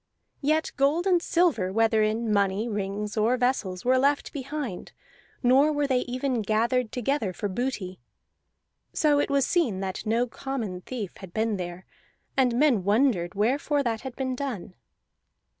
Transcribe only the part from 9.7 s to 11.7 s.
that no common thief had been